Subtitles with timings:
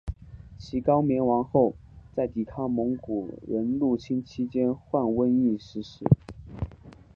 [0.57, 1.75] 其高棉王后
[2.15, 6.03] 在抵抗蒙古人入侵期间患瘟疫逝世。